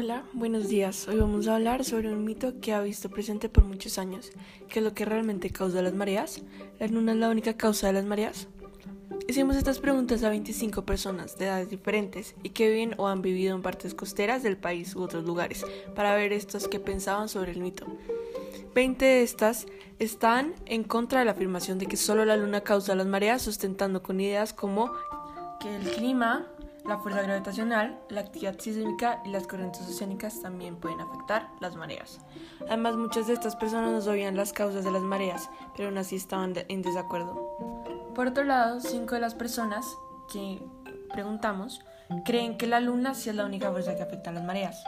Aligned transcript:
Hola, 0.00 0.22
buenos 0.32 0.68
días. 0.68 1.08
Hoy 1.08 1.18
vamos 1.18 1.48
a 1.48 1.56
hablar 1.56 1.84
sobre 1.84 2.12
un 2.12 2.24
mito 2.24 2.60
que 2.60 2.72
ha 2.72 2.80
visto 2.80 3.10
presente 3.10 3.48
por 3.48 3.64
muchos 3.64 3.98
años. 3.98 4.30
¿Qué 4.68 4.78
es 4.78 4.84
lo 4.84 4.94
que 4.94 5.04
realmente 5.04 5.50
causa 5.50 5.82
las 5.82 5.92
mareas? 5.92 6.40
¿La 6.78 6.86
luna 6.86 7.10
es 7.10 7.18
la 7.18 7.28
única 7.28 7.56
causa 7.56 7.88
de 7.88 7.94
las 7.94 8.04
mareas? 8.04 8.46
Hicimos 9.26 9.56
estas 9.56 9.80
preguntas 9.80 10.22
a 10.22 10.28
25 10.28 10.86
personas 10.86 11.36
de 11.36 11.46
edades 11.46 11.68
diferentes 11.68 12.36
y 12.44 12.50
que 12.50 12.70
viven 12.70 12.94
o 12.96 13.08
han 13.08 13.22
vivido 13.22 13.56
en 13.56 13.62
partes 13.62 13.92
costeras 13.92 14.44
del 14.44 14.56
país 14.56 14.94
u 14.94 15.02
otros 15.02 15.24
lugares 15.24 15.66
para 15.96 16.14
ver 16.14 16.32
estos 16.32 16.68
que 16.68 16.78
pensaban 16.78 17.28
sobre 17.28 17.50
el 17.50 17.58
mito. 17.58 17.84
20 18.76 19.04
de 19.04 19.22
estas 19.24 19.66
están 19.98 20.54
en 20.66 20.84
contra 20.84 21.18
de 21.18 21.24
la 21.24 21.32
afirmación 21.32 21.80
de 21.80 21.86
que 21.86 21.96
solo 21.96 22.24
la 22.24 22.36
luna 22.36 22.60
causa 22.60 22.94
las 22.94 23.08
mareas, 23.08 23.42
sustentando 23.42 24.00
con 24.00 24.20
ideas 24.20 24.52
como 24.52 24.92
que 25.58 25.74
el 25.74 25.82
clima, 25.90 26.46
la 26.88 26.96
fuerza 26.98 27.20
gravitacional, 27.20 28.00
la 28.08 28.22
actividad 28.22 28.58
sísmica 28.58 29.20
y 29.24 29.28
las 29.28 29.46
corrientes 29.46 29.82
oceánicas 29.82 30.40
también 30.40 30.76
pueden 30.76 31.00
afectar 31.00 31.50
las 31.60 31.76
mareas. 31.76 32.18
Además, 32.66 32.96
muchas 32.96 33.26
de 33.26 33.34
estas 33.34 33.56
personas 33.56 33.92
no 33.92 34.00
sabían 34.00 34.36
las 34.36 34.54
causas 34.54 34.84
de 34.84 34.90
las 34.90 35.02
mareas, 35.02 35.50
pero 35.76 35.88
aún 35.88 35.98
así 35.98 36.16
estaban 36.16 36.54
en 36.56 36.80
desacuerdo. 36.80 37.84
Por 38.14 38.28
otro 38.28 38.42
lado, 38.42 38.80
cinco 38.80 39.14
de 39.16 39.20
las 39.20 39.34
personas 39.34 39.86
que 40.32 40.62
preguntamos 41.12 41.84
creen 42.24 42.56
que 42.56 42.66
la 42.66 42.80
luna 42.80 43.14
sí 43.14 43.28
es 43.28 43.36
la 43.36 43.44
única 43.44 43.70
fuerza 43.70 43.94
que 43.94 44.02
afecta 44.02 44.30
a 44.30 44.32
las 44.32 44.44
mareas. 44.44 44.82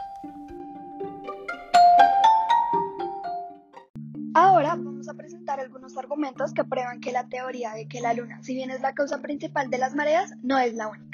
Ahora 4.33 4.69
vamos 4.69 5.07
a 5.07 5.13
presentar 5.13 5.59
algunos 5.59 5.95
argumentos 5.97 6.53
que 6.53 6.63
prueban 6.63 6.99
que 6.99 7.11
la 7.11 7.27
teoría 7.27 7.73
de 7.73 7.87
que 7.87 8.01
la 8.01 8.13
luna, 8.13 8.41
si 8.41 8.55
bien 8.55 8.71
es 8.71 8.81
la 8.81 8.93
causa 8.93 9.19
principal 9.19 9.69
de 9.69 9.77
las 9.77 9.93
mareas, 9.93 10.31
no 10.41 10.57
es 10.57 10.73
la 10.73 10.87
única 10.87 11.10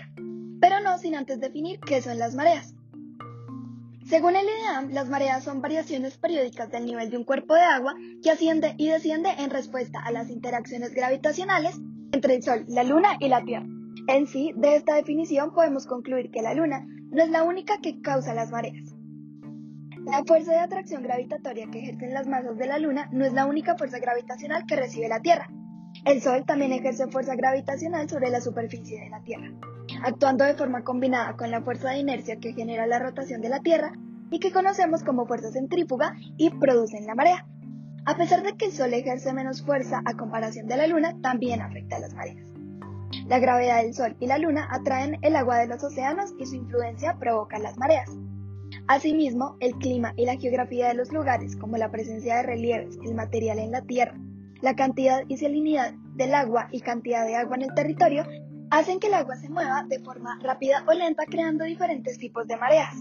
pero 0.60 0.80
no 0.80 0.98
sin 0.98 1.16
antes 1.16 1.40
definir 1.40 1.80
qué 1.80 2.02
son 2.02 2.18
las 2.18 2.36
mareas. 2.36 2.74
Según 4.06 4.38
el 4.38 4.46
IDEAM, 4.46 4.94
las 4.94 5.10
mareas 5.10 5.44
son 5.44 5.62
variaciones 5.62 6.18
periódicas 6.18 6.72
del 6.72 6.86
nivel 6.86 7.10
de 7.10 7.18
un 7.18 7.26
cuerpo 7.26 7.56
de 7.56 7.62
agua 7.62 7.94
que 8.24 8.32
asciende 8.32 8.74
y 8.78 8.88
desciende 8.88 9.30
en 9.38 9.50
respuesta 9.50 10.00
a 10.00 10.12
las 10.12 10.30
interacciones 10.30 10.94
gravitacionales 10.94 11.78
entre 12.14 12.36
el 12.36 12.44
Sol, 12.44 12.64
la 12.70 12.84
Luna 12.84 13.18
y 13.20 13.28
la 13.28 13.44
Tierra. 13.44 13.68
En 14.08 14.26
sí, 14.28 14.54
de 14.56 14.78
esta 14.78 14.96
definición 14.96 15.54
podemos 15.54 15.86
concluir 15.86 16.32
que 16.32 16.42
la 16.42 16.54
Luna 16.54 16.86
no 17.12 17.22
es 17.22 17.30
la 17.30 17.44
única 17.44 17.80
que 17.82 18.00
causa 18.00 18.34
las 18.34 18.50
mareas. 18.50 18.96
La 20.06 20.24
fuerza 20.24 20.54
de 20.54 20.60
atracción 20.60 21.04
gravitatoria 21.04 21.68
que 21.70 21.80
ejercen 21.80 22.14
las 22.14 22.28
masas 22.28 22.58
de 22.58 22.66
la 22.66 22.80
Luna 22.80 23.10
no 23.12 23.26
es 23.26 23.34
la 23.34 23.46
única 23.46 23.76
fuerza 23.76 24.00
gravitacional 24.00 24.66
que 24.66 24.78
recibe 24.78 25.10
la 25.10 25.20
Tierra. 25.20 25.50
El 26.08 26.22
Sol 26.22 26.46
también 26.46 26.72
ejerce 26.72 27.08
fuerza 27.08 27.36
gravitacional 27.36 28.10
sobre 28.10 28.30
la 28.30 28.40
superficie 28.40 29.02
de 29.02 29.10
la 29.10 29.22
Tierra 29.24 29.52
actuando 30.04 30.46
de 30.46 30.54
forma 30.54 30.86
combinada 30.86 31.36
con 31.36 31.52
la 31.52 31.62
fuerza 31.62 31.90
de 31.90 32.00
inercia 32.00 32.38
que 32.38 32.54
genera 32.54 32.88
la 32.88 33.00
rotación 33.00 33.42
de 33.42 33.50
la 33.50 33.60
Tierra 33.60 33.92
y 34.32 34.40
que 34.40 34.54
conocemos 34.54 35.04
como 35.04 35.26
fuerza 35.26 35.52
centrífuga 35.52 36.16
y 36.38 36.50
producen 36.50 37.06
la 37.06 37.16
marea. 37.16 37.46
A 38.06 38.16
pesar 38.16 38.42
de 38.42 38.54
que 38.54 38.68
el 38.68 38.72
Sol 38.72 38.94
ejerce 38.94 39.34
menos 39.34 39.64
fuerza 39.64 40.02
a 40.06 40.14
comparación 40.14 40.68
de 40.68 40.78
la 40.78 40.88
Luna, 40.88 41.14
también 41.22 41.62
afecta 41.62 41.98
a 41.98 42.00
las 42.00 42.14
mareas. 42.14 42.48
La 43.28 43.40
gravedad 43.40 43.82
del 43.82 43.94
Sol 43.94 44.16
y 44.22 44.28
la 44.28 44.38
Luna 44.38 44.70
atraen 44.72 45.18
el 45.24 45.36
agua 45.36 45.58
de 45.58 45.68
los 45.68 45.84
océanos 45.84 46.34
y 46.40 46.46
su 46.46 46.56
influencia 46.56 47.18
provoca 47.20 47.60
las 47.60 47.78
mareas. 47.78 48.10
Asimismo, 48.88 49.58
el 49.60 49.74
clima 49.76 50.14
y 50.16 50.26
la 50.26 50.38
geografía 50.38 50.88
de 50.88 50.94
los 50.94 51.12
lugares, 51.12 51.58
como 51.58 51.76
la 51.76 51.92
presencia 51.92 52.38
de 52.38 52.44
relieves, 52.44 52.98
el 53.04 53.14
material 53.14 53.60
en 53.60 53.72
la 53.72 53.82
Tierra, 53.82 54.18
la 54.62 54.76
cantidad 54.76 55.24
y 55.28 55.38
salinidad 55.38 55.94
del 56.16 56.34
agua 56.34 56.68
y 56.72 56.82
cantidad 56.82 57.26
de 57.26 57.36
agua 57.36 57.56
en 57.58 57.64
el 57.64 57.74
territorio, 57.74 58.26
hacen 58.70 59.00
que 59.00 59.08
el 59.08 59.14
agua 59.14 59.36
se 59.36 59.50
mueva 59.50 59.84
de 59.88 60.00
forma 60.00 60.40
rápida 60.42 60.84
o 60.88 60.94
lenta 60.94 61.26
creando 61.26 61.64
diferentes 61.64 62.18
tipos 62.18 62.48
de 62.48 62.58
mareas. 62.58 62.96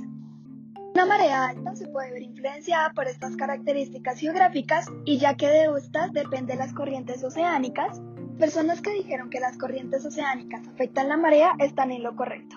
Una 0.95 1.07
marea 1.07 1.49
alta 1.49 1.77
se 1.77 1.89
puede 1.89 2.13
ver 2.13 2.23
influenciada 2.23 2.91
por 2.95 3.07
estas 3.07 3.37
características 3.37 4.19
geográficas 4.19 4.87
y 5.05 5.19
ya 5.19 5.37
que 5.37 5.47
de 5.47 5.69
estas 5.77 6.13
dependen 6.13 6.59
las 6.59 6.73
corrientes 6.73 7.23
oceánicas, 7.23 8.01
personas 8.39 8.81
que 8.81 8.93
dijeron 8.93 9.29
que 9.29 9.41
las 9.41 9.59
corrientes 9.59 10.07
oceánicas 10.07 10.67
afectan 10.69 11.09
la 11.09 11.17
marea 11.17 11.53
están 11.59 11.91
en 11.91 12.03
lo 12.03 12.17
correcto. 12.17 12.57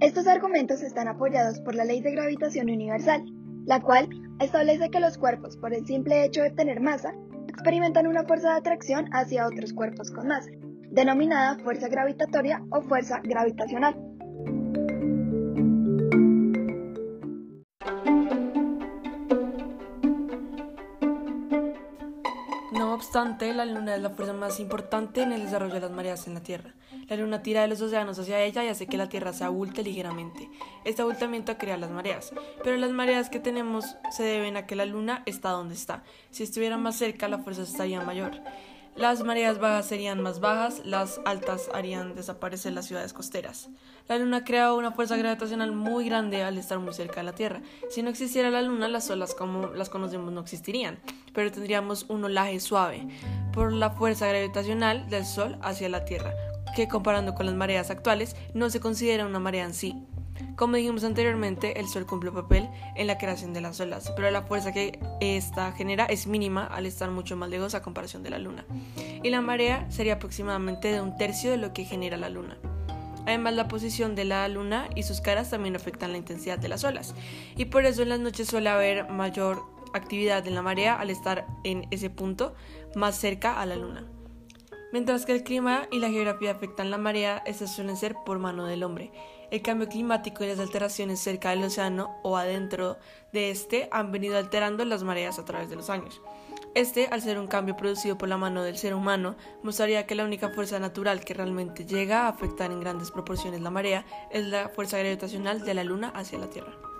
Estos 0.00 0.26
argumentos 0.26 0.82
están 0.82 1.08
apoyados 1.08 1.60
por 1.60 1.74
la 1.74 1.84
ley 1.84 2.00
de 2.00 2.12
gravitación 2.12 2.70
universal, 2.70 3.24
la 3.66 3.80
cual 3.80 4.08
establece 4.40 4.90
que 4.90 5.00
los 5.00 5.18
cuerpos, 5.18 5.56
por 5.56 5.74
el 5.74 5.86
simple 5.86 6.24
hecho 6.24 6.42
de 6.42 6.50
tener 6.50 6.80
masa, 6.80 7.14
experimentan 7.54 8.06
una 8.06 8.24
fuerza 8.24 8.50
de 8.50 8.58
atracción 8.58 9.06
hacia 9.12 9.46
otros 9.46 9.72
cuerpos 9.72 10.10
con 10.10 10.28
masa 10.28 10.50
denominada 10.94 11.58
fuerza 11.58 11.88
gravitatoria 11.88 12.62
o 12.70 12.80
fuerza 12.82 13.20
gravitacional. 13.24 14.13
Obstante, 23.14 23.54
la 23.54 23.64
Luna 23.64 23.94
es 23.94 24.02
la 24.02 24.10
fuerza 24.10 24.32
más 24.32 24.58
importante 24.58 25.22
en 25.22 25.30
el 25.30 25.44
desarrollo 25.44 25.74
de 25.74 25.80
las 25.82 25.90
mareas 25.92 26.26
en 26.26 26.34
la 26.34 26.42
Tierra. 26.42 26.74
La 27.08 27.14
Luna 27.14 27.44
tira 27.44 27.62
de 27.62 27.68
los 27.68 27.80
océanos 27.80 28.18
hacia 28.18 28.42
ella 28.42 28.64
y 28.64 28.68
hace 28.68 28.88
que 28.88 28.96
la 28.96 29.08
Tierra 29.08 29.32
se 29.32 29.44
abulte 29.44 29.84
ligeramente. 29.84 30.50
Este 30.84 31.02
abultamiento 31.02 31.56
crea 31.56 31.76
las 31.76 31.92
mareas, 31.92 32.32
pero 32.64 32.76
las 32.76 32.90
mareas 32.90 33.30
que 33.30 33.38
tenemos 33.38 33.96
se 34.10 34.24
deben 34.24 34.56
a 34.56 34.66
que 34.66 34.74
la 34.74 34.84
Luna 34.84 35.22
está 35.26 35.50
donde 35.50 35.76
está. 35.76 36.02
Si 36.32 36.42
estuviera 36.42 36.76
más 36.76 36.96
cerca, 36.96 37.28
la 37.28 37.38
fuerza 37.38 37.62
estaría 37.62 38.00
mayor. 38.00 38.32
Las 38.96 39.24
mareas 39.24 39.58
bajas 39.58 39.86
serían 39.86 40.22
más 40.22 40.38
bajas, 40.38 40.82
las 40.84 41.20
altas 41.24 41.68
harían 41.74 42.14
desaparecer 42.14 42.72
las 42.72 42.86
ciudades 42.86 43.12
costeras. 43.12 43.68
La 44.08 44.18
Luna 44.18 44.44
crea 44.44 44.72
una 44.72 44.92
fuerza 44.92 45.16
gravitacional 45.16 45.72
muy 45.72 46.06
grande 46.06 46.44
al 46.44 46.58
estar 46.58 46.78
muy 46.78 46.94
cerca 46.94 47.16
de 47.16 47.24
la 47.24 47.32
Tierra. 47.32 47.60
Si 47.90 48.02
no 48.02 48.10
existiera 48.10 48.50
la 48.50 48.62
Luna, 48.62 48.86
las 48.86 49.10
olas 49.10 49.34
como 49.34 49.66
las 49.66 49.88
conocemos 49.88 50.32
no 50.32 50.40
existirían, 50.40 51.00
pero 51.32 51.50
tendríamos 51.50 52.06
un 52.08 52.24
olaje 52.24 52.60
suave 52.60 53.08
por 53.52 53.72
la 53.72 53.90
fuerza 53.90 54.28
gravitacional 54.28 55.10
del 55.10 55.26
Sol 55.26 55.58
hacia 55.60 55.88
la 55.88 56.04
Tierra, 56.04 56.32
que 56.76 56.86
comparando 56.86 57.34
con 57.34 57.46
las 57.46 57.54
mareas 57.56 57.90
actuales 57.90 58.36
no 58.54 58.70
se 58.70 58.78
considera 58.78 59.26
una 59.26 59.40
marea 59.40 59.64
en 59.64 59.74
sí. 59.74 60.06
Como 60.56 60.76
dijimos 60.76 61.04
anteriormente, 61.04 61.80
el 61.80 61.88
Sol 61.88 62.06
cumple 62.06 62.30
un 62.30 62.36
papel 62.36 62.68
en 62.96 63.06
la 63.06 63.18
creación 63.18 63.52
de 63.52 63.60
las 63.60 63.80
olas, 63.80 64.12
pero 64.16 64.30
la 64.30 64.42
fuerza 64.42 64.72
que 64.72 64.98
esta 65.20 65.72
genera 65.72 66.04
es 66.06 66.26
mínima 66.26 66.64
al 66.64 66.86
estar 66.86 67.10
mucho 67.10 67.36
más 67.36 67.50
lejos 67.50 67.74
a 67.74 67.82
comparación 67.82 68.22
de 68.22 68.30
la 68.30 68.38
Luna. 68.38 68.64
Y 69.22 69.30
la 69.30 69.40
marea 69.40 69.90
sería 69.90 70.14
aproximadamente 70.14 70.92
de 70.92 71.00
un 71.00 71.16
tercio 71.16 71.50
de 71.50 71.56
lo 71.56 71.72
que 71.72 71.84
genera 71.84 72.16
la 72.16 72.28
Luna. 72.28 72.56
Además, 73.26 73.54
la 73.54 73.68
posición 73.68 74.14
de 74.14 74.24
la 74.24 74.46
luna 74.48 74.88
y 74.94 75.02
sus 75.04 75.20
caras 75.20 75.50
también 75.50 75.76
afectan 75.76 76.12
la 76.12 76.18
intensidad 76.18 76.58
de 76.58 76.68
las 76.68 76.84
olas. 76.84 77.14
Y 77.56 77.66
por 77.66 77.86
eso 77.86 78.02
en 78.02 78.10
las 78.10 78.20
noches 78.20 78.48
suele 78.48 78.68
haber 78.68 79.08
mayor 79.08 79.64
actividad 79.94 80.46
en 80.46 80.54
la 80.54 80.62
marea 80.62 80.94
al 80.94 81.08
estar 81.08 81.46
en 81.62 81.86
ese 81.90 82.10
punto 82.10 82.54
más 82.94 83.16
cerca 83.16 83.60
a 83.60 83.66
la 83.66 83.76
luna. 83.76 84.04
Mientras 84.94 85.26
que 85.26 85.32
el 85.32 85.42
clima 85.42 85.88
y 85.90 85.98
la 85.98 86.08
geografía 86.08 86.52
afectan 86.52 86.88
la 86.88 86.98
marea, 86.98 87.42
estas 87.46 87.74
suelen 87.74 87.96
ser 87.96 88.14
por 88.24 88.38
mano 88.38 88.66
del 88.66 88.84
hombre. 88.84 89.10
El 89.50 89.60
cambio 89.60 89.88
climático 89.88 90.44
y 90.44 90.46
las 90.46 90.60
alteraciones 90.60 91.18
cerca 91.18 91.50
del 91.50 91.64
océano 91.64 92.16
o 92.22 92.36
adentro 92.36 92.96
de 93.32 93.50
este 93.50 93.88
han 93.90 94.12
venido 94.12 94.38
alterando 94.38 94.84
las 94.84 95.02
mareas 95.02 95.40
a 95.40 95.44
través 95.44 95.68
de 95.68 95.74
los 95.74 95.90
años. 95.90 96.22
Este, 96.76 97.08
al 97.08 97.22
ser 97.22 97.40
un 97.40 97.48
cambio 97.48 97.76
producido 97.76 98.16
por 98.16 98.28
la 98.28 98.36
mano 98.36 98.62
del 98.62 98.78
ser 98.78 98.94
humano, 98.94 99.34
mostraría 99.64 100.06
que 100.06 100.14
la 100.14 100.24
única 100.24 100.50
fuerza 100.50 100.78
natural 100.78 101.24
que 101.24 101.34
realmente 101.34 101.84
llega 101.84 102.26
a 102.26 102.28
afectar 102.28 102.70
en 102.70 102.78
grandes 102.78 103.10
proporciones 103.10 103.62
la 103.62 103.70
marea 103.70 104.06
es 104.30 104.44
la 104.44 104.68
fuerza 104.68 104.98
gravitacional 104.98 105.64
de 105.64 105.74
la 105.74 105.82
Luna 105.82 106.12
hacia 106.14 106.38
la 106.38 106.50
Tierra. 106.50 106.93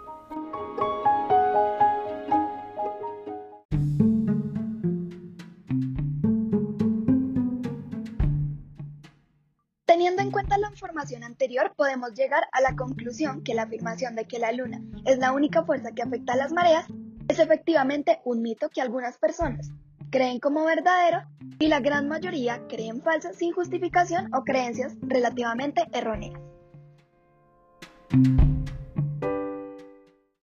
En 10.24 10.30
cuenta 10.30 10.56
la 10.56 10.70
información 10.70 11.22
anterior, 11.22 11.74
podemos 11.76 12.14
llegar 12.14 12.44
a 12.50 12.62
la 12.62 12.74
conclusión 12.76 13.44
que 13.44 13.52
la 13.52 13.64
afirmación 13.64 14.16
de 14.16 14.24
que 14.24 14.38
la 14.38 14.52
Luna 14.52 14.80
es 15.04 15.18
la 15.18 15.32
única 15.32 15.64
fuerza 15.64 15.92
que 15.92 16.02
afecta 16.02 16.32
a 16.32 16.36
las 16.36 16.50
mareas 16.50 16.86
es 17.28 17.38
efectivamente 17.38 18.20
un 18.24 18.40
mito 18.40 18.70
que 18.70 18.80
algunas 18.80 19.18
personas 19.18 19.70
creen 20.10 20.40
como 20.40 20.64
verdadero 20.64 21.24
y 21.58 21.68
la 21.68 21.80
gran 21.80 22.08
mayoría 22.08 22.66
creen 22.68 23.02
falso 23.02 23.34
sin 23.34 23.52
justificación 23.52 24.32
o 24.34 24.44
creencias 24.44 24.94
relativamente 25.02 25.84
erróneas. 25.92 26.53